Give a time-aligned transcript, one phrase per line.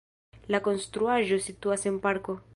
[0.55, 2.43] La konstruaĵo situas en parko.